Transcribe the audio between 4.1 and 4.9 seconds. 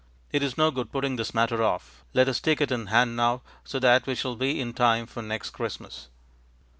shall be in